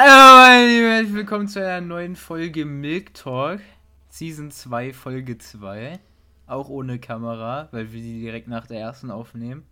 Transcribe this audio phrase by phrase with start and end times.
[0.00, 3.58] Hallo meine willkommen zu einer neuen Folge Milk Talk,
[4.08, 5.98] Season 2, Folge 2.
[6.46, 9.64] Auch ohne Kamera, weil wir die direkt nach der ersten aufnehmen.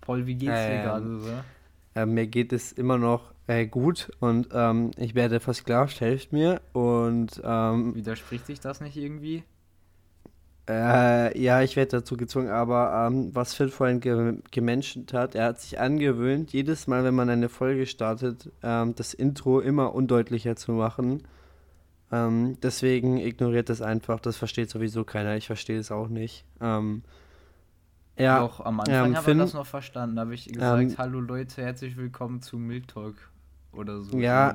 [0.00, 1.30] Paul, wie geht's dir Ähm, gerade so?
[1.94, 6.60] Äh, mir geht es immer noch äh, gut und ähm, ich werde versklavt, helft mir.
[6.72, 9.44] Und ähm, Widerspricht sich das nicht irgendwie?
[10.68, 15.46] Äh, ja, ich werde dazu gezwungen, aber ähm, was Phil vorhin ge gemenschent hat, er
[15.46, 20.56] hat sich angewöhnt, jedes Mal, wenn man eine Folge startet, ähm, das Intro immer undeutlicher
[20.56, 21.22] zu machen.
[22.12, 26.44] Ähm, deswegen ignoriert das einfach, das versteht sowieso keiner, ich verstehe es auch nicht.
[26.60, 27.02] Ähm,
[28.16, 30.16] ja, Doch, am Anfang ähm, Finn- wir das noch verstanden.
[30.16, 33.16] Da habe ich gesagt, Ähm, hallo Leute, herzlich willkommen zu Milk Talk
[33.72, 34.16] oder so.
[34.18, 34.54] Ja.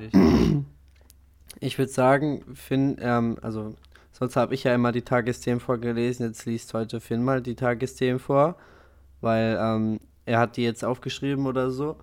[1.59, 3.75] Ich würde sagen, Finn, ähm, also
[4.19, 8.19] sonst habe ich ja immer die Tagesthemen vorgelesen, jetzt liest heute Finn mal die Tagesthemen
[8.19, 8.57] vor,
[9.21, 11.97] weil ähm, er hat die jetzt aufgeschrieben oder so.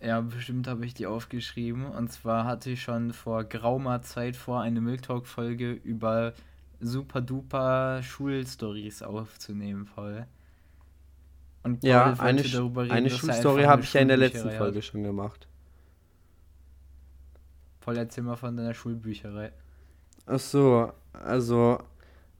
[0.00, 1.86] Ja, bestimmt habe ich die aufgeschrieben.
[1.86, 6.32] Und zwar hatte ich schon vor geraumer Zeit vor, eine Milk Talk-Folge über
[6.80, 10.26] super duper Schulstories aufzunehmen, Paul.
[11.62, 14.78] Und Paul Ja, eine, darüber reden, eine Schulstory habe ich ja in der letzten Folge
[14.78, 14.84] hat.
[14.84, 15.46] schon gemacht.
[17.80, 19.52] Paul, erzähl mal von deiner Schulbücherei.
[20.26, 21.78] Ach so, also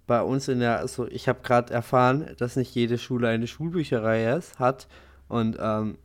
[0.06, 4.34] bei uns in der, also ich habe gerade erfahren, dass nicht jede Schule eine Schulbücherei
[4.34, 4.88] ist, hat
[5.28, 5.98] und ähm,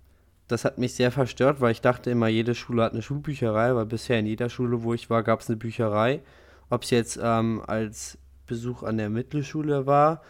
[0.47, 3.85] das hat mich sehr verstört, weil ich dachte immer, jede Schule hat eine Schulbücherei, weil
[3.85, 6.21] bisher in jeder Schule, wo ich war, gab es eine Bücherei.
[6.69, 10.21] Ob es jetzt ähm, als Besuch an der Mittelschule war,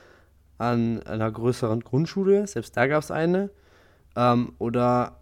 [0.57, 3.51] an einer größeren Grundschule, selbst da gab es eine,
[4.15, 5.17] ähm, oder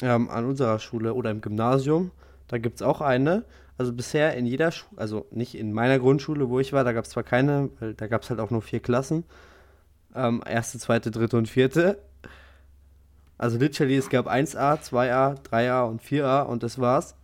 [0.00, 2.10] ähm, an unserer Schule oder im Gymnasium,
[2.50, 3.44] da gibt es auch eine.
[3.78, 7.04] Also bisher in jeder Schule, also nicht in meiner Grundschule, wo ich war, da gab
[7.04, 9.24] es zwar keine, weil da gab es halt auch nur vier Klassen.
[10.14, 11.98] Ähm, erste, zweite, dritte und vierte.
[13.38, 17.14] Also literally, es gab 1a, 2a, 3a und 4a und das war's.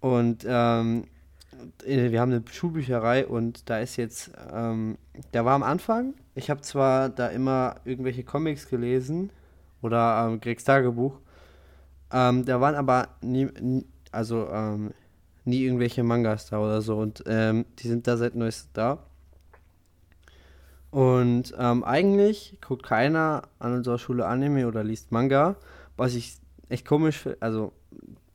[0.00, 1.04] Und ähm,
[1.84, 4.96] äh, wir haben eine Schulbücherei und da ist jetzt, ähm,
[5.32, 9.30] da war am Anfang, ich habe zwar da immer irgendwelche Comics gelesen
[9.82, 11.20] oder ähm, Gregs Tagebuch,
[12.12, 13.48] ähm, da waren aber nie,
[14.12, 14.92] also ähm,
[15.44, 18.98] nie irgendwelche Mangas da oder so und ähm, die sind da seit neuestem da.
[20.90, 25.56] Und ähm, eigentlich guckt keiner an unserer Schule Anime oder liest Manga,
[25.96, 26.38] was ich
[26.68, 27.72] echt komisch finde, also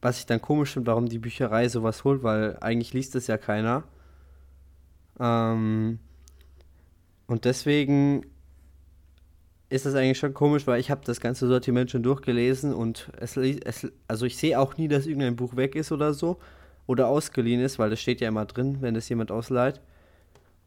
[0.02, 3.38] was ich dann komisch finde, warum die Bücherei sowas holt, weil eigentlich liest es ja
[3.38, 3.84] keiner.
[5.20, 6.00] Ähm,
[7.28, 8.26] und deswegen
[9.76, 13.38] ist das eigentlich schon komisch, weil ich habe das ganze Sortiment schon durchgelesen und es,
[13.38, 16.40] es also ich sehe auch nie, dass irgendein Buch weg ist oder so
[16.88, 19.82] oder ausgeliehen ist, weil das steht ja immer drin, wenn es jemand ausleiht.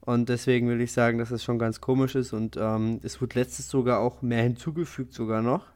[0.01, 3.35] Und deswegen will ich sagen, dass es schon ganz komisch ist und ähm, es wird
[3.35, 5.67] letztes sogar auch mehr hinzugefügt sogar noch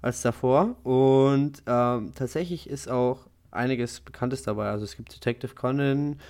[0.00, 0.76] als davor.
[0.84, 4.68] Und ähm, tatsächlich ist auch einiges Bekanntes dabei.
[4.68, 6.20] Also es gibt Detective Conan,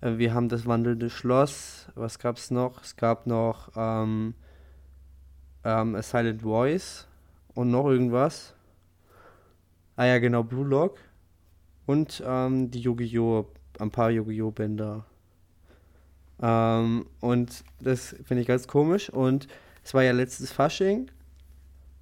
[0.00, 2.82] äh, wir haben das wandelnde Schloss, was gab es noch?
[2.82, 4.34] Es gab noch ähm,
[5.64, 7.06] ähm, A Silent Voice
[7.54, 8.54] und noch irgendwas.
[9.96, 10.98] Ah ja, genau, Blue Lock.
[11.86, 13.46] Und ähm, die Yu-Gi-Oh!
[13.78, 14.50] ein paar Yu-Gi-Oh!
[14.50, 15.04] Bänder.
[16.42, 19.10] Ähm, und das finde ich ganz komisch.
[19.10, 19.48] Und
[19.84, 21.10] es war ja letztes Fasching.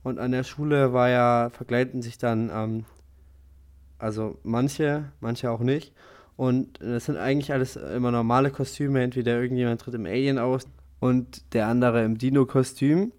[0.02, 2.84] Und an der Schule war ja, verkleiden sich dann, ähm,
[3.98, 5.92] also manche, manche auch nicht.
[6.36, 9.02] Und das sind eigentlich alles immer normale Kostüme.
[9.02, 10.68] Entweder irgendjemand tritt im Alien aus
[11.00, 13.12] und der andere im Dino-Kostüm.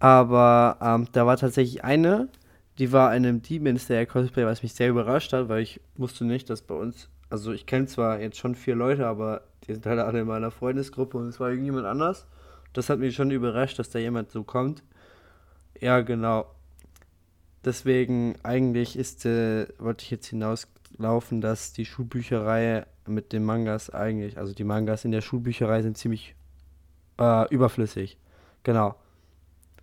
[0.00, 2.28] Aber ähm, da war tatsächlich eine,
[2.78, 6.24] die war in einem Demon Slayer Cosplay, was mich sehr überrascht hat, weil ich wusste
[6.24, 9.84] nicht, dass bei uns, also ich kenne zwar jetzt schon vier Leute, aber die sind
[9.84, 12.26] halt alle in meiner Freundesgruppe und es war irgendjemand anders.
[12.72, 14.82] Das hat mich schon überrascht, dass da jemand so kommt.
[15.78, 16.46] Ja, genau.
[17.62, 24.38] Deswegen eigentlich ist, äh, wollte ich jetzt hinauslaufen, dass die Schulbücherei mit den Mangas eigentlich,
[24.38, 26.34] also die Mangas in der Schulbücherei sind ziemlich
[27.18, 28.16] äh, überflüssig.
[28.62, 28.94] Genau.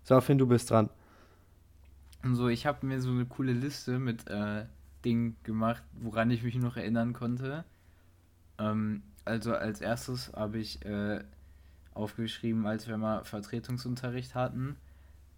[0.07, 0.89] So, Finn, du bist dran.
[2.23, 4.63] So, ich habe mir so eine coole Liste mit äh,
[5.03, 7.65] Dingen gemacht, woran ich mich noch erinnern konnte.
[8.57, 11.19] Ähm, also als erstes habe ich äh,
[11.93, 14.77] aufgeschrieben, als wir mal Vertretungsunterricht hatten.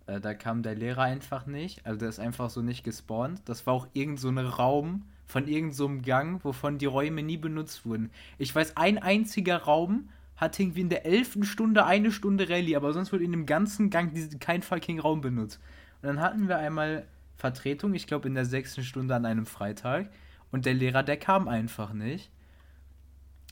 [0.05, 1.83] Äh, da kam der Lehrer einfach nicht.
[1.83, 3.41] Also der ist einfach so nicht gespawnt.
[3.45, 7.37] Das war auch irgend so ein Raum von irgend so Gang, wovon die Räume nie
[7.37, 8.11] benutzt wurden.
[8.37, 12.93] Ich weiß, ein einziger Raum hat irgendwie in der elften Stunde eine Stunde Rallye, aber
[12.93, 15.59] sonst wurde in dem ganzen Gang kein fucking Raum benutzt.
[16.01, 17.05] Und dann hatten wir einmal
[17.35, 20.09] Vertretung, ich glaube in der sechsten Stunde an einem Freitag.
[20.51, 22.31] Und der Lehrer, der kam einfach nicht.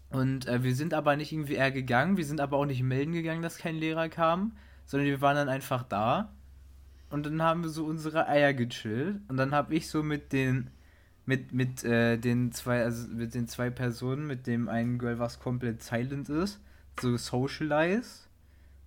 [0.10, 3.12] Und äh, wir sind aber nicht irgendwie eher gegangen, wir sind aber auch nicht melden
[3.12, 4.54] gegangen, dass kein Lehrer kam,
[4.86, 6.32] sondern wir waren dann einfach da.
[7.10, 9.20] Und dann haben wir so unsere Eier gechillt.
[9.28, 10.70] Und dann habe ich so mit den
[11.26, 15.40] mit, mit äh, den zwei, also mit den zwei Personen, mit dem einen Girl, was
[15.40, 16.62] komplett silent ist,
[17.00, 18.28] so socialize.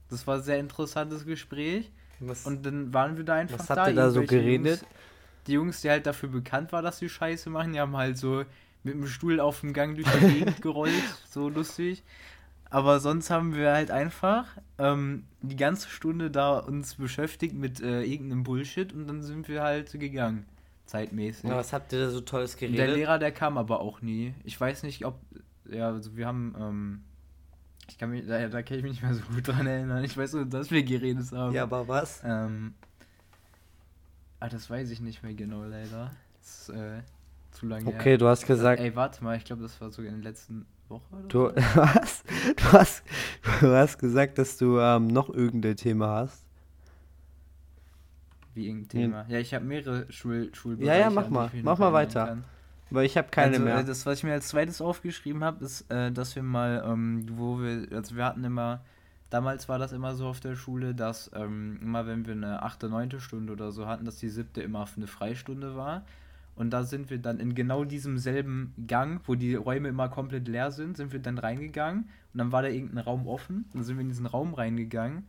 [0.09, 1.91] Das war ein sehr interessantes Gespräch.
[2.19, 3.77] Was, Und dann waren wir da einfach was da.
[3.77, 4.81] habt ihr da so geredet?
[4.81, 4.85] Jungs,
[5.47, 8.45] die Jungs, die halt dafür bekannt war, dass sie Scheiße machen, die haben halt so
[8.83, 10.93] mit dem Stuhl auf dem Gang durch die Gegend gerollt,
[11.29, 12.03] so lustig.
[12.69, 14.47] Aber sonst haben wir halt einfach
[14.79, 19.63] ähm, die ganze Stunde da uns beschäftigt mit äh, irgendeinem Bullshit und dann sind wir
[19.63, 20.47] halt gegangen,
[20.87, 21.51] zeitmäßig.
[21.51, 22.97] Ja, was habt ihr da so Tolles Und der geredet?
[22.97, 24.35] Lehrer, der kam aber auch nie.
[24.45, 25.19] Ich weiß nicht, ob.
[25.69, 26.55] Ja, also wir haben.
[26.59, 27.01] Ähm,
[27.91, 30.05] ich kann mich, da, da kann ich mich nicht mehr so gut dran erinnern.
[30.05, 31.53] Ich weiß nur, dass wir geredet haben.
[31.55, 32.23] Ja, aber was?
[32.25, 32.75] Ähm,
[34.39, 36.13] ah, das weiß ich nicht mehr genau, leider.
[36.39, 37.03] Das ist äh,
[37.51, 40.23] zu lange Okay, du hast gesagt, Ey, warte mal, ich glaube, das war sogar in
[40.23, 41.03] der letzten Woche.
[41.11, 41.55] Oder du, so.
[41.75, 42.23] was?
[42.57, 43.03] Du hast,
[43.61, 46.45] du hast gesagt, dass du ähm, noch irgendein Thema hast.
[48.55, 49.27] Wie irgendein Thema.
[49.29, 50.99] Ja, ich habe mehrere Schul Schulbereiche.
[50.99, 51.51] Ja, ja, mach mal.
[51.63, 52.27] Mach mal weiter.
[52.27, 52.45] kann.
[52.91, 53.79] Weil ich habe keine also, mehr.
[53.79, 57.25] äh, Das, was ich mir als zweites aufgeschrieben habe, ist, äh, dass wir mal, ähm,
[57.31, 58.81] wo wir, also wir hatten immer,
[59.31, 62.89] damals war das immer so auf der Schule, dass ähm, immer wenn wir eine achte,
[62.89, 66.05] neunte Stunde oder so hatten, dass die siebte immer eine Freistunde war.
[66.57, 70.47] Und da sind wir dann in genau diesem selben Gang, wo die Räume immer komplett
[70.47, 73.67] leer sind, sind wir dann reingegangen und dann war da irgendein Raum offen.
[73.73, 75.25] Dann sind wir in diesen Raum reingegangen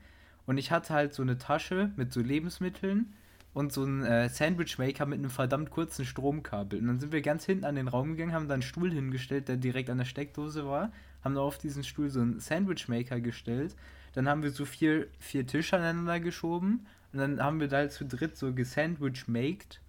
[0.45, 3.13] und ich hatte halt so eine Tasche mit so Lebensmitteln
[3.53, 6.79] und so ein äh, Sandwichmaker mit einem verdammt kurzen Stromkabel.
[6.79, 9.47] Und dann sind wir ganz hinten an den Raum gegangen, haben da einen Stuhl hingestellt,
[9.47, 10.91] der direkt an der Steckdose war,
[11.23, 13.75] haben da auf diesen Stuhl so einen Sandwichmaker gestellt.
[14.13, 18.05] Dann haben wir so vier, vier Tische aneinander geschoben und dann haben wir da zu
[18.05, 19.81] dritt so gesandwich-maked.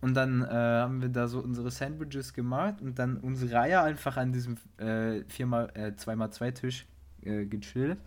[0.00, 4.18] Und dann äh, haben wir da so unsere Sandwiches gemacht und dann unsere Reihe einfach
[4.18, 6.86] an diesem äh, viermal, äh, 2x2 Tisch
[7.22, 7.98] äh, gechillt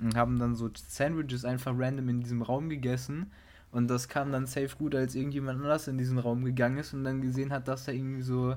[0.00, 3.30] und haben dann so Sandwiches einfach random in diesem Raum gegessen.
[3.72, 7.04] Und das kam dann safe gut, als irgendjemand anders in diesen Raum gegangen ist und
[7.04, 8.54] dann gesehen hat, dass da irgendwie so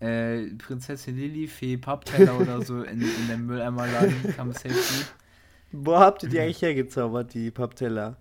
[0.00, 5.06] äh, Prinzessin Lilly, Fee, Pappteller oder so in, in der Mülleimer lagen, kam safe gut.
[5.72, 8.16] Wo habt ihr die eigentlich hergezaubert, die Pappteller?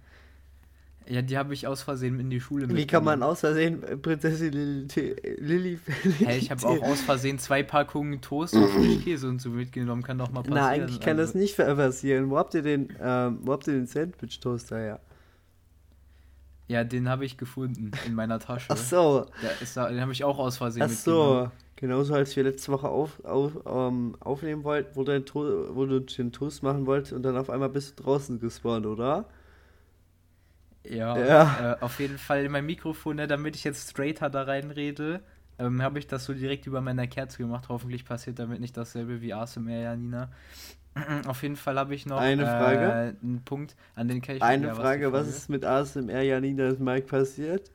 [1.08, 3.24] Ja, die habe ich aus Versehen in die Schule Wie kann man mitgenommen.
[3.24, 5.16] aus Versehen Prinzessin Lilly...
[5.38, 5.80] Lilly
[6.20, 10.18] Hey, ich habe auch aus Versehen zwei Packungen Toast und Frischkäse und so mitgenommen, kann
[10.18, 10.56] doch mal passieren.
[10.62, 12.30] Na, eigentlich kann das Also, nicht passieren.
[12.30, 14.86] Wo habt ihr den, ähm, wo habt ihr den Sandwich-Toaster her?
[14.88, 15.00] Ja,
[16.68, 18.68] den habe ich gefunden in meiner Tasche.
[18.70, 19.26] Ach so,
[19.76, 21.52] da, den habe ich auch aus Versehen ach so.
[21.76, 26.32] Genauso als wir letzte Woche auf, auf, ähm, aufnehmen wollten, wo, to wo du den
[26.32, 29.26] Toast machen wolltest und dann auf einmal bist du draußen gespawnt, oder?
[30.86, 31.74] Ja, Ja.
[31.74, 35.22] Äh, auf jeden Fall mein Mikrofon, ne, damit ich jetzt straighter da reinrede,
[35.60, 37.66] ähm, habe ich das so direkt über meiner Kerze gemacht.
[37.70, 40.32] Hoffentlich passiert damit nicht dasselbe wie ASMR, Janina.
[41.26, 42.86] Auf jeden Fall habe ich noch Eine Frage?
[42.86, 46.22] äh, einen Punkt, an den kann ich Eine ja, Frage, was Frage ist mit ASMR
[46.22, 47.72] Janina Mike passiert?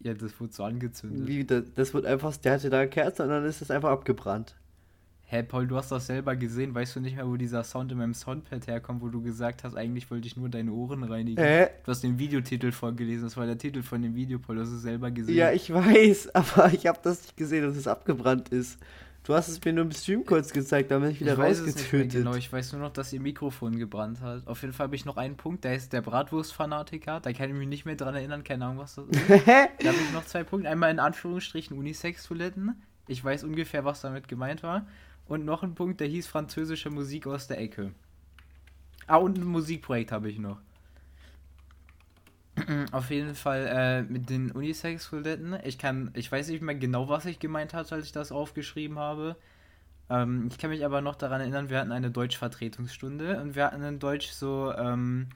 [0.00, 1.26] Ja, das wurde so angezündet.
[1.26, 3.90] Wie, das, das wird einfach, der hatte da eine Kerze und dann ist das einfach
[3.90, 4.56] abgebrannt.
[5.32, 6.74] Hä, Paul, du hast das selber gesehen.
[6.74, 9.74] Weißt du nicht mehr, wo dieser Sound in meinem Soundpad herkommt, wo du gesagt hast,
[9.74, 11.42] eigentlich wollte ich nur deine Ohren reinigen?
[11.42, 11.68] Hä?
[11.84, 13.24] Du hast den Videotitel vorgelesen.
[13.24, 14.56] Das war der Titel von dem Video, Paul.
[14.56, 15.34] Du hast es selber gesehen.
[15.34, 18.78] Ja, ich weiß, aber ich habe das nicht gesehen, dass es abgebrannt ist.
[19.24, 22.10] Du hast es mir nur im Stream kurz gezeigt, dann bin ich wieder ich rausgetötet.
[22.12, 22.34] genau.
[22.34, 24.44] Ich weiß nur noch, dass ihr Mikrofon gebrannt hat.
[24.48, 25.62] Auf jeden Fall habe ich noch einen Punkt.
[25.62, 27.20] Der ist der Bratwurst-Fanatiker.
[27.20, 28.42] Da kann ich mich nicht mehr dran erinnern.
[28.42, 29.20] Keine Ahnung, was das ist.
[29.28, 30.68] Da habe ich noch zwei Punkte.
[30.68, 32.82] Einmal in Anführungsstrichen Unisex-Toiletten.
[33.06, 34.86] Ich weiß ungefähr, was damit gemeint war.
[35.26, 37.92] Und noch ein Punkt, der hieß französische Musik aus der Ecke.
[39.06, 40.58] Ah, und ein Musikprojekt habe ich noch.
[42.92, 45.58] Auf jeden Fall äh, mit den Unisex-Toiletten.
[45.64, 48.98] Ich kann, ich weiß nicht mehr genau, was ich gemeint hatte, als ich das aufgeschrieben
[48.98, 49.36] habe.
[50.10, 53.82] Ähm, ich kann mich aber noch daran erinnern, wir hatten eine Deutsch-Vertretungsstunde und wir hatten
[53.82, 55.28] in Deutsch so, ähm,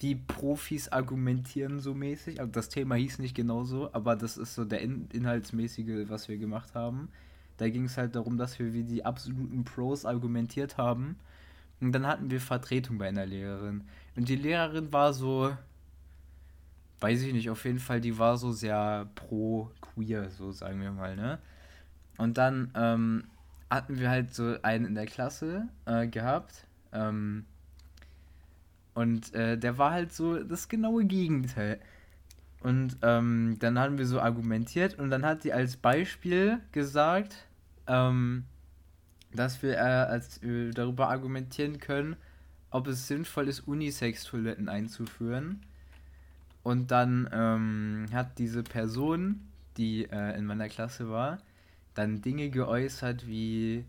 [0.00, 2.40] die Profis argumentieren so mäßig.
[2.40, 6.28] Also das Thema hieß nicht genau so, aber das ist so der in inhaltsmäßige, was
[6.28, 7.08] wir gemacht haben.
[7.58, 11.16] Da ging es halt darum, dass wir wie die absoluten Pros argumentiert haben.
[11.80, 13.84] Und dann hatten wir Vertretung bei einer Lehrerin.
[14.16, 15.54] Und die Lehrerin war so,
[17.00, 20.92] weiß ich nicht, auf jeden Fall, die war so sehr pro queer, so sagen wir
[20.92, 21.38] mal, ne?
[22.18, 23.24] Und dann ähm,
[23.70, 26.66] hatten wir halt so einen in der Klasse äh, gehabt.
[26.92, 27.46] Ähm,
[28.94, 31.80] und äh, der war halt so das genaue Gegenteil.
[32.60, 37.46] Und ähm, dann haben wir so argumentiert und dann hat die als Beispiel gesagt,
[37.86, 38.44] ähm,
[39.32, 40.40] dass wir äh, als
[40.74, 42.16] darüber argumentieren können,
[42.70, 45.62] ob es sinnvoll ist, Unisex-Toiletten einzuführen.
[46.62, 49.40] Und dann ähm, hat diese Person,
[49.76, 51.38] die äh, in meiner Klasse war,
[51.94, 53.84] dann Dinge geäußert wie,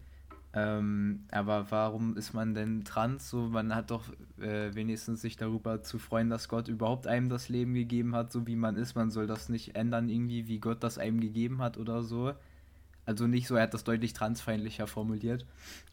[0.53, 3.29] Ähm, aber warum ist man denn trans?
[3.29, 7.47] So, man hat doch äh, wenigstens sich darüber zu freuen, dass Gott überhaupt einem das
[7.47, 8.95] Leben gegeben hat, so wie man ist.
[8.95, 12.33] Man soll das nicht ändern, irgendwie, wie Gott das einem gegeben hat oder so.
[13.05, 15.45] Also nicht so, er hat das deutlich transfeindlicher formuliert.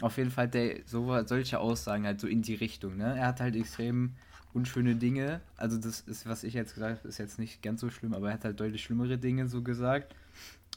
[0.03, 2.97] Auf jeden Fall der so solche Aussagen halt so in die Richtung.
[2.97, 3.17] Ne?
[3.17, 4.15] Er hat halt extrem
[4.53, 5.41] unschöne Dinge.
[5.57, 8.29] Also das ist, was ich jetzt gesagt habe, ist jetzt nicht ganz so schlimm, aber
[8.29, 10.15] er hat halt deutlich schlimmere Dinge so gesagt.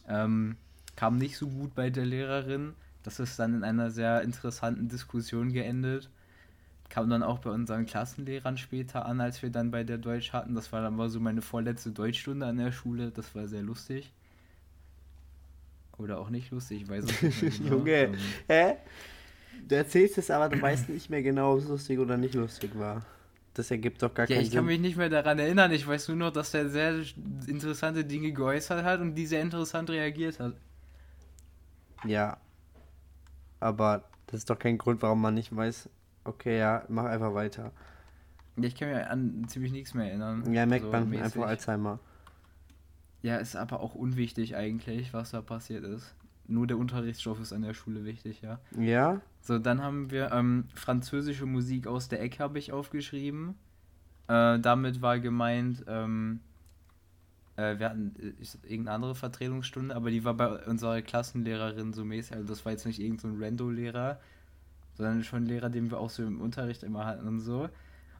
[0.07, 0.57] Ähm,
[0.95, 2.73] kam nicht so gut bei der Lehrerin.
[3.03, 6.09] Das ist dann in einer sehr interessanten Diskussion geendet.
[6.89, 10.55] Kam dann auch bei unseren Klassenlehrern später an, als wir dann bei der Deutsch hatten.
[10.55, 13.11] Das war dann mal so meine vorletzte Deutschstunde an der Schule.
[13.11, 14.11] Das war sehr lustig.
[15.97, 17.59] Oder auch nicht lustig, ich weiß es nicht.
[17.63, 17.77] Genau.
[17.77, 18.75] Junge, ähm, hä?
[19.67, 22.71] Du erzählst es aber, du weißt nicht mehr genau, ob es lustig oder nicht lustig
[22.77, 23.05] war.
[23.53, 24.51] Das ergibt doch gar ja, keinen Sinn.
[24.51, 25.71] Ich kann mich nicht mehr daran erinnern.
[25.71, 27.03] Ich weiß nur noch, dass er sehr
[27.47, 30.53] interessante Dinge geäußert hat und die sehr interessant reagiert hat.
[32.05, 32.37] Ja.
[33.59, 35.89] Aber das ist doch kein Grund, warum man nicht weiß,
[36.23, 37.71] okay, ja, mach einfach weiter.
[38.55, 40.51] Ich kann mich an ziemlich nichts mehr erinnern.
[40.53, 41.25] Ja, merkt so man mäßig.
[41.25, 41.99] einfach Alzheimer.
[43.21, 46.15] Ja, ist aber auch unwichtig eigentlich, was da passiert ist.
[46.51, 48.59] Nur der Unterrichtsstoff ist an der Schule wichtig, ja.
[48.77, 49.21] Ja.
[49.41, 53.55] So, dann haben wir ähm, französische Musik aus der Ecke habe ich aufgeschrieben.
[54.27, 56.41] Äh, damit war gemeint, ähm,
[57.55, 62.35] äh, wir hatten äh, irgendeine andere Vertretungsstunde, aber die war bei unserer Klassenlehrerin so mäßig.
[62.35, 64.19] Also das war jetzt nicht irgendein so Rando-Lehrer,
[64.95, 67.69] sondern schon ein Lehrer, den wir auch so im Unterricht immer hatten und so.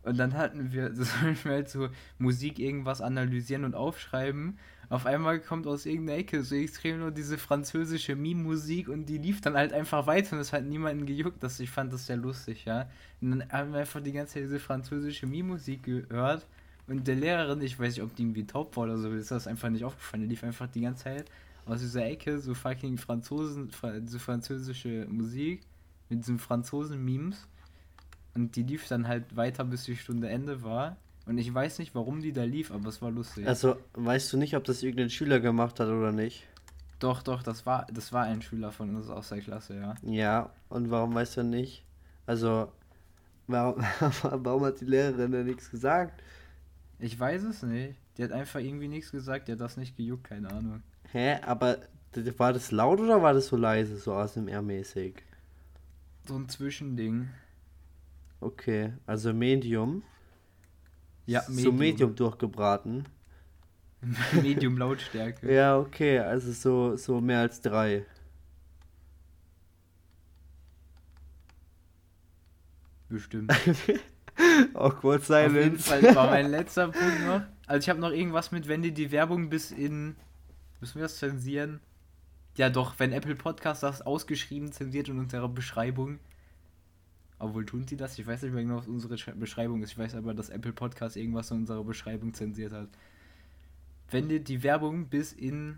[0.03, 4.57] Und dann hatten wir, das sollten wir halt so Musik irgendwas analysieren und aufschreiben.
[4.89, 9.39] Auf einmal kommt aus irgendeiner Ecke so extrem nur diese französische Meme-Musik und die lief
[9.39, 11.41] dann halt einfach weiter und es hat niemanden gejuckt.
[11.41, 12.89] Das, ich fand das sehr lustig, ja.
[13.21, 16.45] Und dann haben wir einfach die ganze Zeit diese französische Meme-Musik gehört.
[16.87, 19.47] Und der Lehrerin, ich weiß nicht, ob die irgendwie taub war oder so, ist das
[19.47, 20.23] einfach nicht aufgefallen.
[20.23, 21.31] Die lief einfach die ganze Zeit
[21.65, 23.69] aus dieser Ecke so fucking Franzosen,
[24.05, 25.61] so französische Musik
[26.09, 27.47] mit diesen Franzosen-Memes.
[28.33, 30.97] Und die lief dann halt weiter, bis die Stunde Ende war.
[31.25, 33.47] Und ich weiß nicht, warum die da lief, aber es war lustig.
[33.47, 36.47] Also, weißt du nicht, ob das irgendein Schüler gemacht hat oder nicht?
[36.99, 39.95] Doch, doch, das war, das war ein Schüler von uns aus der Klasse, ja.
[40.03, 41.83] Ja, und warum weißt du nicht?
[42.25, 42.71] Also,
[43.47, 43.83] warum,
[44.21, 46.21] warum hat die Lehrerin denn nichts gesagt?
[46.99, 47.95] Ich weiß es nicht.
[48.17, 50.83] Die hat einfach irgendwie nichts gesagt, die hat das nicht gejuckt, keine Ahnung.
[51.11, 51.77] Hä, aber
[52.37, 55.15] war das laut oder war das so leise, so ASMR-mäßig?
[56.27, 57.29] So ein Zwischending.
[58.41, 60.03] Okay, also Medium.
[61.27, 61.63] Ja, Medium.
[61.63, 63.05] So Medium durchgebraten.
[64.41, 65.53] Medium Lautstärke.
[65.53, 68.05] ja, okay, also so, so mehr als drei.
[73.09, 73.53] Bestimmt.
[74.73, 75.47] Awkward Silence.
[75.47, 77.41] Auf jeden Fall war mein letzter Punkt noch.
[77.67, 80.15] Also ich habe noch irgendwas mit, wenn die die Werbung bis in...
[80.79, 81.79] Müssen wir das zensieren?
[82.55, 86.19] Ja doch, wenn Apple Podcast das ausgeschrieben zensiert in unserer Beschreibung,
[87.41, 88.17] obwohl tun sie das?
[88.17, 89.91] Ich weiß nicht mehr genau, was unsere Beschreibung ist.
[89.91, 92.89] Ich weiß aber, dass Apple Podcast irgendwas in unserer Beschreibung zensiert hat.
[94.09, 95.77] Wenn dir die Werbung bis in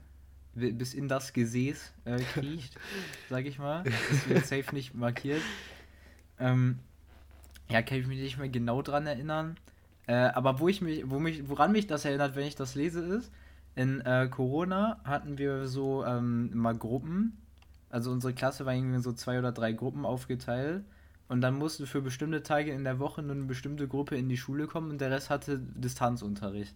[0.56, 2.78] bis in das Gesäß äh, kriecht,
[3.30, 5.42] sag ich mal, das wird safe nicht markiert.
[6.40, 6.80] Ähm,
[7.70, 9.58] ja, kann ich mich nicht mehr genau dran erinnern.
[10.06, 13.00] Äh, aber wo ich mich, wo mich, woran mich das erinnert, wenn ich das lese,
[13.00, 13.32] ist,
[13.76, 17.38] in äh, Corona hatten wir so ähm, immer Gruppen.
[17.90, 20.84] Also unsere Klasse war irgendwie so zwei oder drei Gruppen aufgeteilt.
[21.34, 24.38] Und dann musste für bestimmte Tage in der Woche nur eine bestimmte Gruppe in die
[24.38, 26.76] Schule kommen und der Rest hatte Distanzunterricht.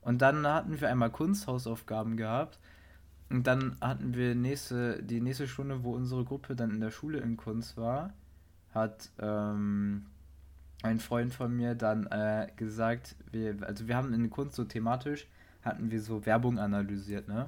[0.00, 2.58] Und dann hatten wir einmal Kunsthausaufgaben gehabt.
[3.30, 7.18] Und dann hatten wir nächste, die nächste Stunde, wo unsere Gruppe dann in der Schule
[7.18, 8.12] in Kunst war,
[8.74, 10.06] hat ähm,
[10.82, 15.28] ein Freund von mir dann äh, gesagt, wir, also wir haben in Kunst so thematisch,
[15.62, 17.46] hatten wir so Werbung analysiert, ne?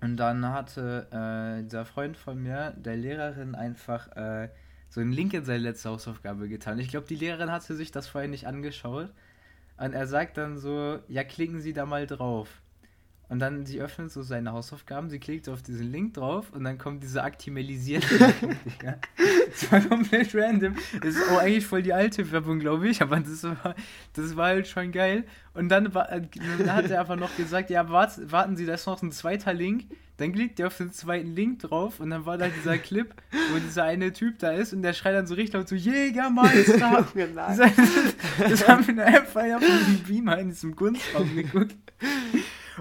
[0.00, 4.48] Und dann hatte äh, dieser Freund von mir der Lehrerin einfach äh,
[4.94, 6.78] so einen Link in seine letzte Hausaufgabe getan.
[6.78, 9.10] Ich glaube, die Lehrerin hatte sich das vorher nicht angeschaut.
[9.76, 12.62] Und er sagt dann so, ja, klicken Sie da mal drauf.
[13.28, 16.78] Und dann, sie öffnet so seine Hausaufgaben, sie klickt auf diesen Link drauf und dann
[16.78, 18.06] kommt diese aktimalisierte.
[19.60, 20.74] das war komplett random.
[21.00, 23.74] Das ist auch eigentlich voll die alte Werbung, glaube ich, aber das war,
[24.14, 25.24] das war halt schon geil.
[25.52, 28.86] Und dann, war, dann hat er einfach noch gesagt, ja, wart, warten Sie, da ist
[28.86, 29.84] noch ein zweiter Link.
[30.16, 33.12] Dann klickt er auf den zweiten Link drauf und dann war da dieser Clip,
[33.52, 36.92] wo dieser eine Typ da ist und der schreit dann so richtig laut so, Jägermeister!
[37.56, 37.58] das,
[38.38, 41.74] das haben wir einfach auf dem Beamer in diesem Kunstraum geguckt.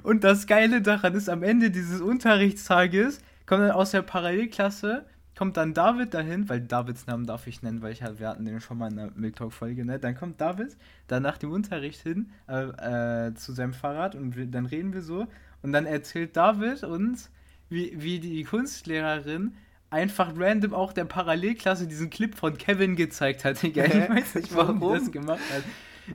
[0.03, 5.05] Und das Geile daran ist, am Ende dieses Unterrichtstages kommt dann aus der Parallelklasse,
[5.37, 8.45] kommt dann David dahin, weil Davids Namen darf ich nennen, weil ich halt, wir hatten
[8.45, 9.99] den schon mal in der Milk Talk Folge, ne?
[9.99, 14.45] Dann kommt David dann nach dem Unterricht hin äh, äh, zu seinem Fahrrad und wir,
[14.45, 15.27] dann reden wir so
[15.61, 17.31] und dann erzählt David uns,
[17.69, 19.53] wie, wie die Kunstlehrerin
[19.89, 23.61] einfach random auch der Parallelklasse diesen Clip von Kevin gezeigt hat.
[23.61, 23.85] Digga.
[23.85, 24.99] Ich weiß nicht, warum, warum?
[24.99, 25.63] das gemacht hat.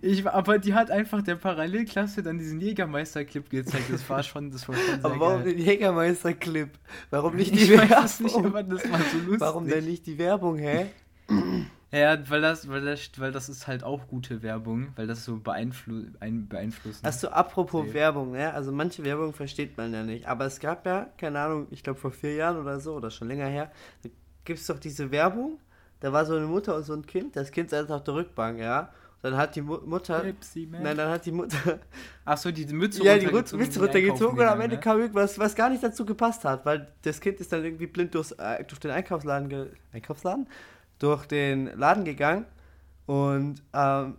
[0.02, 3.90] Ich, aber die hat einfach der Parallelklasse dann diesen Jägermeister-Clip gezeigt.
[3.90, 5.54] Das war schon, das war schon Aber warum geil.
[5.54, 6.70] den Jägermeister-Clip?
[7.10, 7.90] Warum nicht die ich Werbung?
[7.90, 9.40] Weiß nicht, aber das war so lustig.
[9.40, 10.86] Warum denn nicht die Werbung, hä?
[11.90, 15.38] Ja, weil das, weil das, weil das ist halt auch gute Werbung, weil das so
[15.38, 17.04] beeinflu ein, beeinflussen.
[17.06, 17.94] Achso, apropos Safe.
[17.94, 18.52] Werbung, ne?
[18.52, 20.26] Also manche Werbung versteht man ja nicht.
[20.26, 23.28] Aber es gab ja, keine Ahnung, ich glaube vor vier Jahren oder so, oder schon
[23.28, 23.70] länger her,
[24.44, 25.58] gibt es doch diese Werbung,
[26.00, 28.58] da war so eine Mutter und so ein Kind, das Kind saß auf der Rückbank,
[28.60, 28.92] ja.
[29.22, 30.20] Dann hat die Mu Mutter.
[30.20, 31.80] Pepsi, nein, dann hat die Mutter.
[32.24, 34.80] Achso, die Mütze Ja, die Mütze runtergezogen und am Ende ne?
[34.80, 38.14] kam irgendwas, was gar nicht dazu gepasst hat, weil das Kind ist dann irgendwie blind
[38.14, 40.46] durchs, äh, durch den Einkaufsladen, Einkaufsladen?
[41.00, 42.46] Durch den Laden gegangen
[43.06, 44.16] und ähm,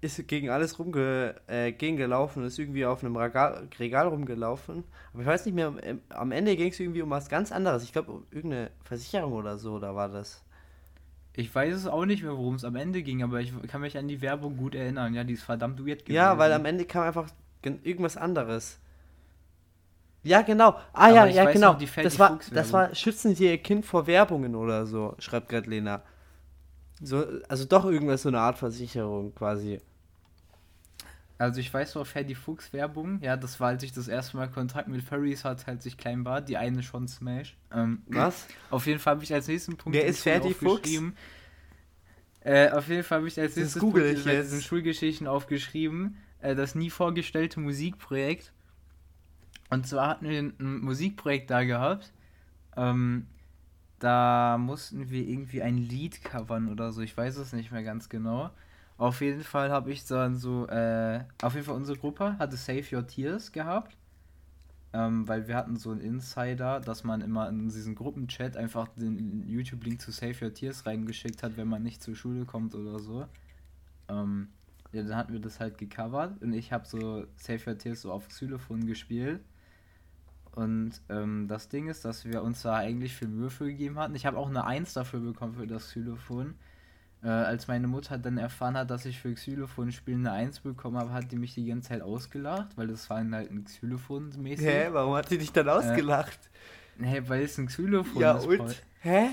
[0.00, 4.84] ist gegen alles rumge äh, gelaufen, ist irgendwie auf einem Regal, Regal rumgelaufen.
[5.12, 5.74] Aber ich weiß nicht mehr,
[6.08, 7.82] am Ende ging es irgendwie um was ganz anderes.
[7.82, 10.42] Ich glaube, um irgendeine Versicherung oder so, da war das.
[11.34, 13.96] Ich weiß es auch nicht mehr, worum es am Ende ging, aber ich kann mich
[13.96, 15.14] an die Werbung gut erinnern.
[15.14, 16.16] Ja, die ist verdammt weird gewesen.
[16.16, 17.28] Ja, weil am Ende kam einfach
[17.62, 18.80] irgendwas anderes.
[20.22, 20.70] Ja, genau.
[20.92, 21.72] Ah aber ja, ja, genau.
[21.72, 25.70] Noch, das, war, das war Schützen Sie Ihr Kind vor Werbungen oder so, schreibt gerade
[25.70, 26.02] Lena.
[27.00, 29.80] So, also doch irgendwas so eine Art Versicherung quasi.
[31.40, 34.50] Also ich weiß noch, Ferdi Fuchs Werbung, ja, das war, als ich das erste Mal
[34.50, 37.56] Kontakt mit Furries hatte, als ich klein war, die eine schon Smash.
[37.72, 38.46] Ähm, Was?
[38.70, 40.90] Auf jeden Fall habe ich als nächsten Punkt Wer ist Ferdi Fuchs?
[42.42, 46.74] Äh, auf jeden Fall habe ich als nächstes Punkt ich in Schulgeschichten aufgeschrieben, äh, das
[46.74, 48.52] nie vorgestellte Musikprojekt.
[49.70, 52.12] Und zwar hatten wir ein, ein Musikprojekt da gehabt.
[52.76, 53.26] Ähm,
[53.98, 58.10] da mussten wir irgendwie ein Lied covern oder so, ich weiß es nicht mehr ganz
[58.10, 58.50] genau.
[59.00, 62.84] Auf jeden Fall habe ich dann so, äh, auf jeden Fall unsere Gruppe hatte Save
[62.92, 63.96] Your Tears gehabt.
[64.92, 69.48] Ähm, weil wir hatten so einen Insider, dass man immer in diesen Gruppenchat einfach den
[69.48, 73.24] YouTube-Link zu Save Your Tears reingeschickt hat, wenn man nicht zur Schule kommt oder so.
[74.08, 74.48] Ähm,
[74.92, 78.12] ja, dann hatten wir das halt gecovert und ich habe so Save Your Tears so
[78.12, 79.40] auf Xylophon gespielt.
[80.52, 84.14] Und ähm, das Ding ist, dass wir uns da eigentlich viel Mühe für gegeben hatten.
[84.14, 86.56] Ich habe auch eine Eins dafür bekommen für das Xylophon.
[87.22, 90.96] Äh, als meine Mutter dann erfahren hat, dass ich für Xylophon spielen eine Eins bekommen
[90.96, 94.66] habe, hat die mich die ganze Zeit ausgelacht, weil das war halt ein Xylophon mäßig.
[94.66, 96.38] Hä, warum hat die dich dann ausgelacht?
[96.98, 98.44] Äh, hä, weil es ein Xylophon ja, ist.
[98.46, 98.82] Ja und?
[99.00, 99.28] Hä?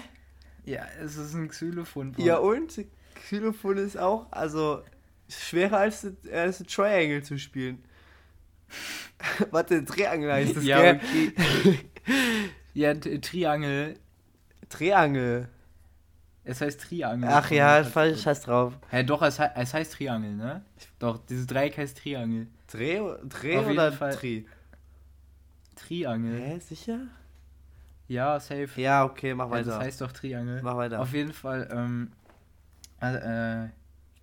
[0.65, 2.11] Ja, es ist ein Xylophon.
[2.11, 2.25] Paul.
[2.25, 2.85] Ja und?
[3.15, 4.83] Xylophon ist auch, also
[5.29, 7.83] schwerer als, als ein Triangle zu spielen.
[9.51, 10.99] Warte, ein Triangle heißt das, ja, gell?
[11.01, 11.79] Okay.
[12.73, 13.95] ja, Triangle.
[14.67, 15.47] Triangle.
[16.47, 17.29] Es heißt Triangel.
[17.29, 18.73] Ach ja, falsch, scheiß drauf.
[18.89, 20.61] Hä, doch, es, he es heißt Triangel, ne?
[20.97, 22.47] Doch, dieses Dreieck heißt Triangel.
[22.71, 24.45] Dreh, Dreh oder Tri?
[25.75, 26.39] Triangel.
[26.39, 26.99] Hä, sicher?
[28.07, 28.69] Ja, safe.
[28.81, 29.71] Ja, okay, mach weiter.
[29.71, 30.61] Ja, das heißt doch Triangel.
[30.61, 31.01] Mach weiter.
[31.01, 32.11] Auf jeden Fall, ähm,
[33.01, 33.67] äh,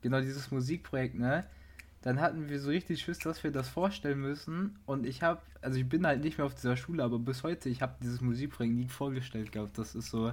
[0.00, 1.44] genau dieses Musikprojekt, ne?
[2.00, 4.78] Dann hatten wir so richtig Schiss, dass wir das vorstellen müssen.
[4.86, 7.68] Und ich habe, also ich bin halt nicht mehr auf dieser Schule, aber bis heute,
[7.68, 9.76] ich habe dieses Musikprojekt nie vorgestellt gehabt.
[9.76, 10.32] Das ist so,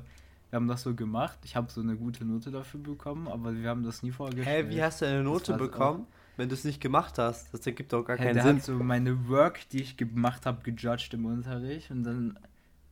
[0.52, 1.40] wir haben das so gemacht.
[1.44, 4.68] Ich habe so eine gute Note dafür bekommen, aber wir haben das nie vorgestellt.
[4.68, 7.54] Hä, wie hast du eine Note bekommen, auch, wenn du es nicht gemacht hast?
[7.54, 8.56] Das ergibt doch gar hey, keinen der Sinn.
[8.58, 12.38] hat so meine Work, die ich gemacht habe, gejudged im Unterricht und dann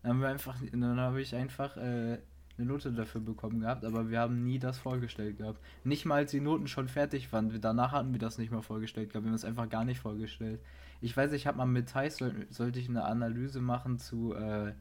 [0.05, 2.19] haben wir einfach, dann habe ich einfach äh,
[2.57, 5.59] eine Note dafür bekommen gehabt, aber wir haben nie das vorgestellt gehabt.
[5.83, 7.59] Nicht mal als die Noten schon fertig waren.
[7.59, 9.25] Danach hatten wir das nicht mehr vorgestellt gehabt.
[9.25, 10.61] Wir haben es einfach gar nicht vorgestellt.
[11.01, 14.71] Ich weiß, ich habe mal mit Thais, soll, sollte ich eine Analyse machen zu äh,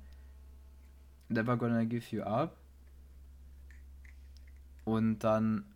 [1.28, 2.56] Never Gonna Give You Up.
[4.88, 5.66] Und dann,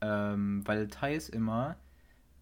[0.00, 1.76] ähm, weil Thais immer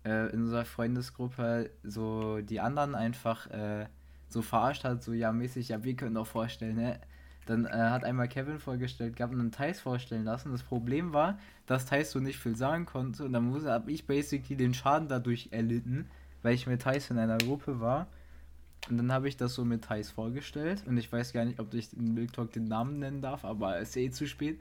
[0.04, 3.86] äh, in unserer Freundesgruppe so die anderen einfach äh,
[4.28, 7.00] so verarscht hat, so ja mäßig, ja, wir können doch vorstellen, ne?
[7.46, 10.52] Dann äh, hat einmal Kevin vorgestellt, gab einen Thais vorstellen lassen.
[10.52, 14.06] Das Problem war, dass Thais so nicht viel sagen konnte und dann musste, habe ich
[14.06, 16.06] basically den Schaden dadurch erlitten,
[16.42, 18.06] weil ich mit Thais in einer Gruppe war.
[18.88, 21.74] Und dann habe ich das so mit Thais vorgestellt und ich weiß gar nicht, ob
[21.74, 24.60] ich in Milk Talk den Namen nennen darf, aber es ist eh zu spät.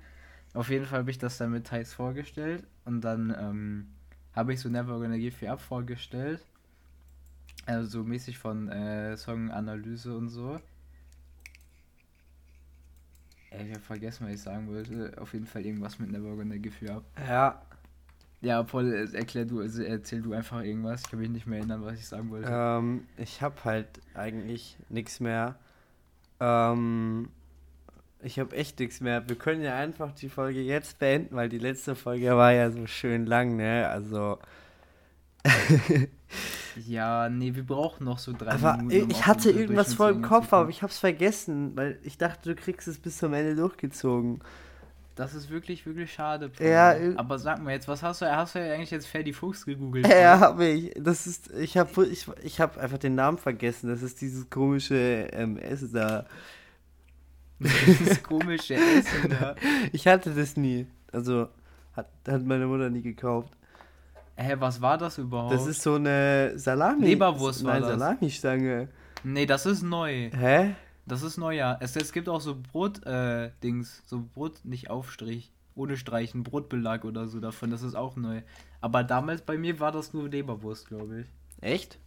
[0.54, 3.88] Auf jeden Fall habe ich das dann mit Thais vorgestellt und dann ähm,
[4.36, 6.46] habe ich so Never Gonna Give You Up vorgestellt.
[7.66, 10.60] Also so mäßig von äh, Song-Analyse und so.
[13.52, 15.14] Ey, ich habe vergessen, was ich sagen wollte.
[15.18, 17.04] Auf jeden Fall irgendwas mit Never Gonna Give You Up.
[17.28, 17.62] Ja.
[18.42, 21.02] Ja, Paul, erklär du, also erzähl du einfach irgendwas.
[21.02, 22.50] Ich kann mich nicht mehr erinnern, was ich sagen wollte.
[22.52, 25.60] Ähm, ich habe halt eigentlich nichts mehr.
[26.40, 27.30] Ähm,
[28.24, 29.28] ich habe echt nichts mehr.
[29.28, 32.86] Wir können ja einfach die Folge jetzt beenden, weil die letzte Folge war ja so
[32.88, 33.88] schön lang, ne?
[33.90, 34.38] Also.
[36.88, 39.04] Ja, nee, wir brauchen noch so drei Aber Minuten.
[39.04, 42.56] um ich hatte irgendwas voll im Kopf, aber ich hab's vergessen, weil ich dachte, du
[42.56, 44.40] kriegst es bis zum Ende durchgezogen.
[45.16, 46.50] Das ist wirklich, wirklich schade.
[46.60, 48.34] Ja, äh- Aber sag mal jetzt, was hast du?
[48.34, 50.08] Hast du ja eigentlich jetzt Ferdi Fuchs gegoogelt?
[50.08, 50.94] Ja, habe ich.
[50.98, 53.90] Das ist, ich habe ich, ich hab einfach den Namen vergessen.
[53.90, 56.26] Das ist dieses komische ähm, Essen da.
[57.86, 59.56] Dieses komische Essen da.
[59.92, 60.88] Ich hatte das nie.
[61.12, 61.48] Also,
[61.94, 63.54] hat, hat meine Mutter nie gekauft.
[64.36, 65.54] Hä, was war das überhaupt?
[65.54, 67.06] Das ist so eine Salami.
[67.06, 67.92] Leberwurst war Nein, das.
[67.92, 68.88] Salamistange.
[69.24, 70.32] nee, das ist neu.
[70.32, 70.76] Hä?
[71.06, 71.78] Das ist neu, ja.
[71.80, 77.06] Es, es gibt auch so Brot, äh, Dings, so Brot, nicht Aufstrich, ohne Streichen, Brotbelag
[77.06, 78.42] oder so davon, das ist auch neu.
[78.80, 81.28] Aber damals bei mir war das nur Leberwurst, glaube ich.
[81.62, 82.00] Echt?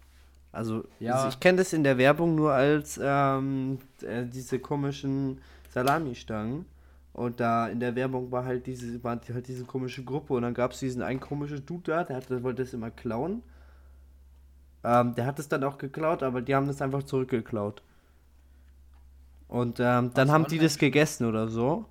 [0.55, 1.15] Also, Ja.
[1.15, 5.41] also ich kenne das in der Werbung nur als ähm, äh, diese komischen
[5.71, 6.67] Salamistangen.
[7.13, 10.55] Und da in der Werbung war halt diese, war halt diese komische Gruppe und dann
[10.55, 13.43] gab es diesen einen komischen Dude da, der, hat, der wollte das immer klauen.
[14.83, 17.83] Ähm, der hat es dann auch geklaut, aber die haben das einfach zurückgeklaut.
[19.49, 21.85] Und ähm, dann haben die das gegessen oder so.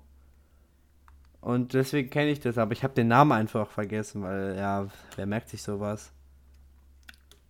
[1.40, 5.26] Und deswegen kenne ich das, aber ich habe den Namen einfach vergessen, weil ja, wer
[5.26, 6.10] merkt sich sowas?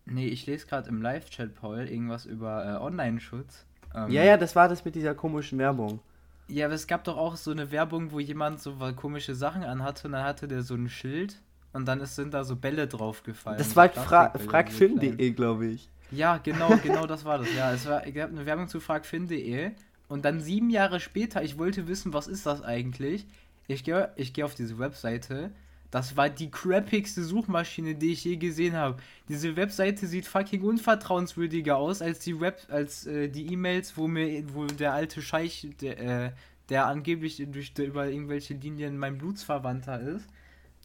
[0.06, 3.64] Nee, ich lese gerade im Live-Chat, Paul, irgendwas über äh, Online-Schutz.
[3.94, 6.00] Ähm, Ja, ja, das war das mit dieser komischen Werbung.
[6.46, 10.08] Ja, aber es gab doch auch so eine Werbung, wo jemand so komische Sachen anhatte
[10.08, 11.40] und dann hatte der so ein Schild
[11.72, 13.58] und dann ist, sind da so Bälle draufgefallen.
[13.58, 15.34] Das war fra klein.
[15.34, 15.88] glaube ich.
[16.10, 17.48] Ja, genau, genau das war das.
[17.54, 19.70] Ja, es war, gab eine Werbung zu fragfin.de
[20.08, 23.26] und dann sieben Jahre später, ich wollte wissen, was ist das eigentlich?
[23.66, 25.50] Ich gehe ich geh auf diese Webseite.
[25.94, 28.96] Das war die crappigste Suchmaschine, die ich je gesehen habe.
[29.28, 34.42] Diese Webseite sieht fucking unvertrauenswürdiger aus als die Web, als äh, die E-Mails, wo mir,
[34.52, 36.32] wo der alte Scheich, der, äh,
[36.68, 40.26] der angeblich durch über irgendwelche Linien mein Blutsverwandter ist.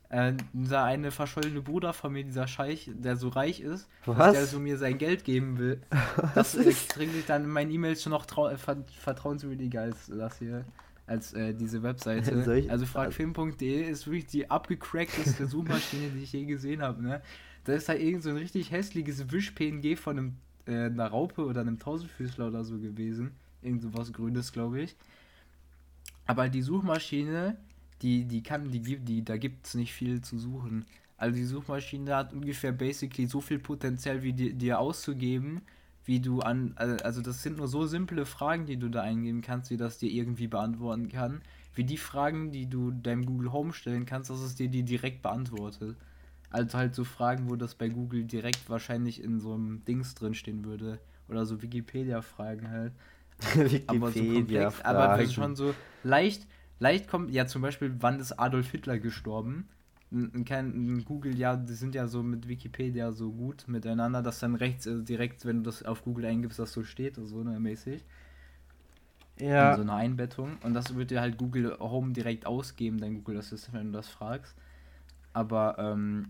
[0.09, 4.33] Äh, dieser eine verschollene Bruder von mir, dieser Scheich, der so reich ist, dass Was?
[4.33, 5.81] der so mir sein Geld geben will.
[6.35, 10.37] Das äh, kriege ich dann in meinen E-Mails schon noch trau ver vertrauenswürdiger als das
[10.37, 10.65] hier,
[11.09, 12.55] als äh, diese Webseite.
[12.57, 17.01] Ich- also fragfilm.de ist wirklich die abgecrackteste Suchmaschine, die ich je gesehen habe.
[17.03, 17.21] Ne?
[17.65, 20.33] Da ist halt irgend so ein richtig hässliches Wisch-PNG von einem,
[20.65, 23.31] äh, einer Raupe oder einem Tausendfüßler oder so gewesen.
[23.61, 24.95] Irgend so was Grünes, glaube ich.
[26.25, 27.57] Aber die Suchmaschine,
[28.01, 30.85] die, die kann, die gibt, die, da gibt es nicht viel zu suchen.
[31.17, 35.61] Also die Suchmaschine hat ungefähr basically so viel Potenzial, wie dir, dir auszugeben,
[36.09, 39.41] wie du an, al- also das sind nur so simple Fragen, die du da eingeben
[39.41, 41.41] kannst, wie das dir irgendwie beantworten kann,
[41.75, 45.21] wie die Fragen, die du deinem Google Home stellen kannst, dass es dir die direkt
[45.21, 45.97] beantwortet.
[46.51, 50.33] Also halt so Fragen, wo das bei Google direkt wahrscheinlich in so einem Dings drin
[50.33, 50.99] stehen würde.
[51.29, 52.93] Oder so Wikipedia-Fragen halt
[53.87, 56.47] aber so komplex, aber das ist schon so leicht,
[56.79, 59.69] leicht kommt, ja zum Beispiel, wann ist Adolf Hitler gestorben?
[60.11, 64.21] N- n- Kein n- Google, ja, die sind ja so mit Wikipedia so gut miteinander,
[64.23, 67.43] dass dann rechts äh, direkt, wenn du das auf Google eingibst, das so steht, so
[67.43, 68.03] ne, mäßig.
[69.39, 70.57] Ja, In so eine Einbettung.
[70.63, 74.07] Und das wird dir halt Google Home direkt ausgeben, dein Google Assistant, wenn du das
[74.09, 74.55] fragst.
[75.33, 76.29] Aber ähm,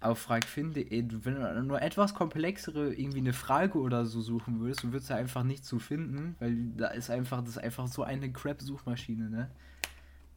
[0.00, 4.92] auf fragfin.de, wenn du nur etwas komplexere, irgendwie eine Frage oder so suchen würdest, du
[4.92, 8.30] würdest da einfach nicht zu finden, weil da ist einfach, das ist einfach so eine
[8.32, 9.50] Crap-Suchmaschine, ne?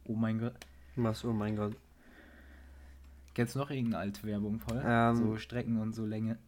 [0.04, 0.56] Oh mein Gott.
[0.96, 1.76] was, oh mein Gott.
[3.34, 4.82] Kennst du noch irgendeine alte Werbung voll?
[4.84, 5.16] Ähm.
[5.16, 6.38] so Strecken und so Länge.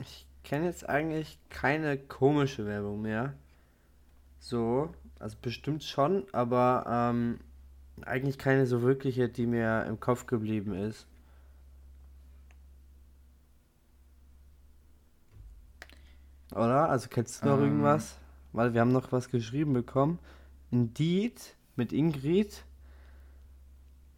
[0.00, 3.34] Ich kenne jetzt eigentlich keine komische Werbung mehr.
[4.38, 7.40] So, also bestimmt schon, aber ähm,
[8.02, 11.06] eigentlich keine so wirkliche, die mir im Kopf geblieben ist.
[16.52, 16.88] Oder?
[16.88, 17.64] Also kennst du noch Ähm.
[17.64, 18.16] irgendwas?
[18.52, 20.18] Weil wir haben noch was geschrieben bekommen.
[20.70, 22.64] Indeed mit Ingrid.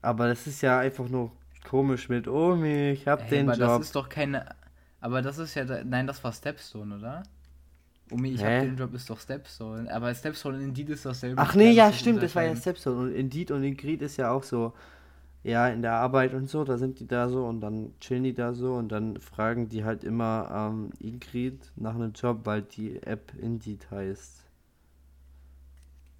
[0.00, 1.32] Aber das ist ja einfach nur
[1.64, 3.68] komisch mit Omi, ich hab Hey, den aber Job.
[3.68, 4.46] das ist doch keine.
[5.00, 5.64] Aber das ist ja.
[5.84, 7.22] Nein, das war Stepstone, oder?
[8.10, 8.56] Omi, ich Hä?
[8.58, 9.92] hab den Job ist doch Stepstone.
[9.92, 11.40] Aber Stepstone und Indeed ist dasselbe.
[11.40, 12.96] Ach nee, ja, stimmt, das war ja Stepstone.
[13.08, 14.74] Und Indeed und Ingrid ist ja auch so,
[15.44, 18.34] ja, in der Arbeit und so, da sind die da so und dann chillen die
[18.34, 23.02] da so und dann fragen die halt immer ähm, Ingrid nach einem Job, weil die
[23.02, 24.44] App Indeed heißt.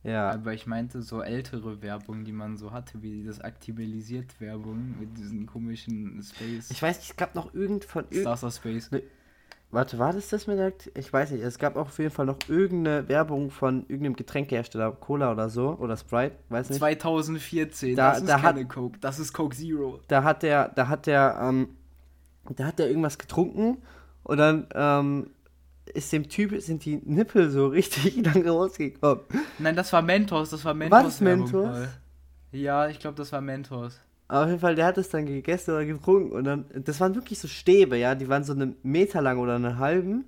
[0.04, 4.96] Ja, Aber ich meinte so ältere Werbung, die man so hatte, wie das aktualisiert Werbung
[4.98, 6.70] mit diesen komischen Space.
[6.70, 8.90] ich weiß nicht, es gab noch irgend von irgend Starter Space.
[8.90, 9.02] Ne.
[9.70, 12.26] Warte, war das das mit der, ich weiß nicht, es gab auch auf jeden Fall
[12.26, 16.78] noch irgendeine Werbung von irgendeinem Getränkehersteller, Cola oder so, oder Sprite, weiß nicht.
[16.78, 20.00] 2014, Da- das ist da hat- keine Coke, das ist Coke Zero.
[20.08, 21.68] da hat der, da hat der, ähm,
[22.56, 23.78] da hat der irgendwas getrunken
[24.24, 25.30] und dann ähm,
[25.86, 29.24] ist dem Typ, sind die Nippel so richtig lang rausgekommen.
[29.58, 31.04] Nein, das war Mentos, das war Mentos.
[31.04, 31.70] Was, Mentos?
[31.70, 31.88] Paul.
[32.52, 33.98] Ja, ich glaube, das war Mentos.
[34.28, 37.14] Aber auf jeden Fall, der hat es dann gegessen oder getrunken und dann, das waren
[37.14, 40.24] wirklich so Stäbe, ja, die waren so einen Meter lang oder einen halben.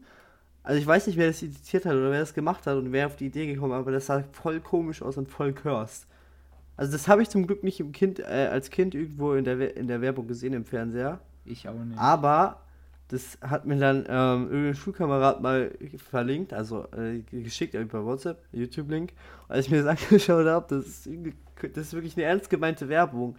[0.63, 3.07] Also ich weiß nicht, wer das editiert hat oder wer das gemacht hat und wer
[3.07, 6.07] auf die Idee gekommen, aber das sah voll komisch aus und voll cursed.
[6.77, 9.77] Also das habe ich zum Glück nicht im kind, äh, als Kind irgendwo in der,
[9.77, 11.21] in der Werbung gesehen im Fernseher.
[11.45, 11.99] Ich auch nicht.
[11.99, 12.64] Aber
[13.15, 15.71] das hat mir dann ähm, irgendein Schulkamerad mal
[16.11, 19.13] verlinkt, also äh, geschickt über WhatsApp, YouTube-Link.
[19.47, 21.09] Als ich mir das angeschaut habe, das, ist
[21.63, 23.37] das ist wirklich eine ernst gemeinte Werbung.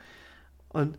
[0.70, 0.98] Und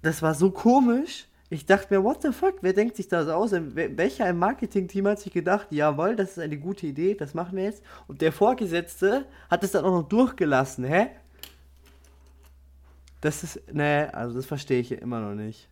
[0.00, 1.28] das war so komisch.
[1.50, 3.50] Ich dachte mir, what the fuck, wer denkt sich das aus?
[3.52, 7.64] Welcher im Marketing-Team hat sich gedacht, jawohl, das ist eine gute Idee, das machen wir
[7.64, 7.82] jetzt.
[8.08, 11.08] Und der Vorgesetzte hat es dann auch noch durchgelassen, hä?
[13.20, 15.68] Das ist, ne, also das verstehe ich immer noch nicht.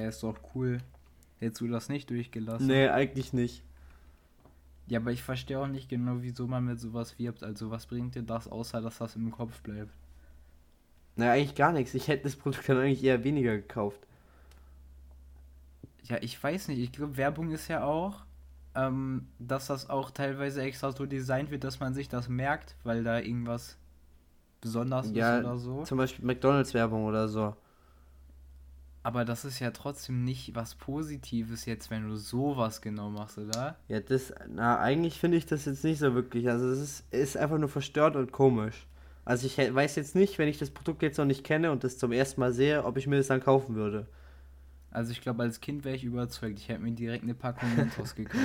[0.00, 0.78] Hä, ist doch cool.
[1.40, 2.66] Hättest du das nicht durchgelassen?
[2.66, 3.62] Nee, eigentlich nicht.
[4.86, 7.42] Ja, aber ich verstehe auch nicht genau, wieso man mit sowas wirbt.
[7.42, 9.92] Also, was bringt dir das, außer dass das im Kopf bleibt?
[11.16, 11.94] Naja, eigentlich gar nichts.
[11.94, 14.00] Ich hätte das Produkt dann eigentlich eher weniger gekauft.
[16.04, 16.78] Ja, ich weiß nicht.
[16.78, 18.24] Ich glaube, Werbung ist ja auch,
[18.74, 23.04] ähm, dass das auch teilweise extra so designt wird, dass man sich das merkt, weil
[23.04, 23.76] da irgendwas
[24.62, 25.82] besonders ja, ist oder so.
[25.84, 27.54] Zum Beispiel McDonalds-Werbung oder so.
[29.02, 33.76] Aber das ist ja trotzdem nicht was Positives jetzt, wenn du sowas genau machst, oder?
[33.88, 36.50] Ja, das, na, eigentlich finde ich das jetzt nicht so wirklich.
[36.50, 38.86] Also es ist, ist einfach nur verstört und komisch.
[39.24, 41.96] Also ich weiß jetzt nicht, wenn ich das Produkt jetzt noch nicht kenne und das
[41.98, 44.06] zum ersten Mal sehe, ob ich mir das dann kaufen würde.
[44.90, 46.58] Also ich glaube, als Kind wäre ich überzeugt.
[46.58, 48.44] Ich hätte mir direkt eine Packung Mentos gekauft.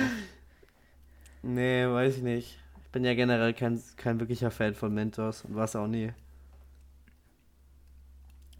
[1.42, 2.58] Nee, weiß ich nicht.
[2.82, 6.12] Ich bin ja generell kein, kein wirklicher Fan von Mentos und war es auch nie.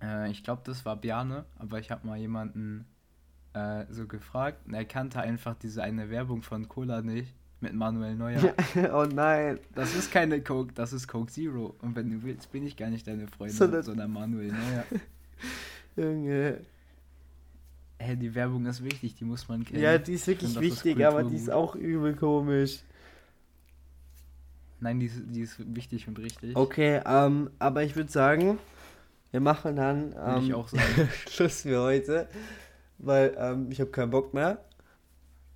[0.02, 2.86] Äh, ich glaube, das war Bjarne, aber ich habe mal jemanden
[3.54, 8.14] äh, so gefragt und er kannte einfach diese eine Werbung von Cola nicht mit Manuel
[8.14, 8.54] Neuer.
[8.92, 9.58] oh nein.
[9.74, 11.74] Das ist keine Coke, das ist Coke Zero.
[11.80, 14.84] Und wenn du willst, bin ich gar nicht deine Freundin, so sondern Manuel Neuer.
[15.96, 16.60] Junge.
[17.98, 19.82] Hä, hey, die Werbung ist wichtig, die muss man kennen.
[19.82, 22.80] Ja, die ist wirklich find, wichtig, ist aber die ist auch übel komisch.
[24.80, 26.54] Nein, die ist, die ist wichtig und richtig.
[26.54, 28.58] Okay, ähm, aber ich würde sagen,
[29.36, 30.64] wir machen dann ähm.
[31.28, 32.26] Schluss für heute,
[32.96, 34.64] weil ähm, ich habe keinen Bock mehr.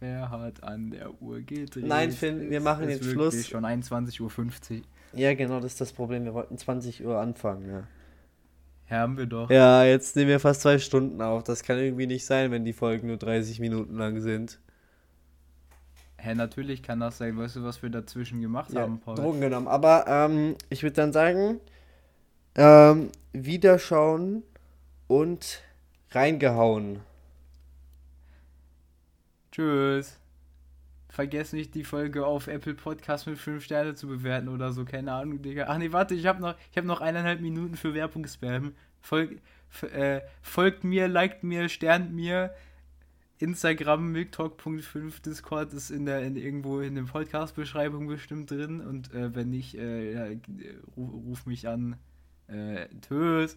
[0.00, 1.86] Wer hat an der Uhr gedreht?
[1.86, 3.48] Nein, Finn, wir machen jetzt Schluss.
[3.48, 4.82] schon 21.50 Uhr.
[5.14, 6.26] Ja, genau, das ist das Problem.
[6.26, 7.82] Wir wollten 20 Uhr anfangen, ja.
[8.90, 9.48] Ja, haben wir doch.
[9.48, 11.42] Ja, jetzt nehmen wir fast zwei Stunden auf.
[11.44, 14.60] Das kann irgendwie nicht sein, wenn die Folgen nur 30 Minuten lang sind.
[16.18, 17.38] Hä, natürlich kann das sein.
[17.38, 19.14] Weißt du, was wir dazwischen gemacht ja, haben, Paul?
[19.14, 19.68] Drogen genommen.
[19.68, 21.60] Aber ähm, ich würde dann sagen,
[22.60, 24.42] ähm, Wiederschauen
[25.08, 25.62] und
[26.10, 27.00] reingehauen.
[29.50, 30.18] Tschüss.
[31.08, 34.84] Vergesst nicht, die Folge auf Apple Podcast mit 5 Sterne zu bewerten oder so.
[34.84, 35.66] Keine Ahnung, Digga.
[35.68, 38.74] Ach nee, warte, ich habe noch, hab noch eineinhalb Minuten für Werbung spam.
[39.00, 39.40] Folg,
[39.94, 42.54] äh, folgt mir, liked mir, sternt mir.
[43.38, 48.82] Instagram milktalk.5 Discord ist in der in, irgendwo in der Podcast-Beschreibung bestimmt drin.
[48.82, 50.38] Und äh, wenn nicht, äh, ja,
[50.94, 51.96] ruf, ruf mich an.
[52.50, 53.56] Äh, tschüss.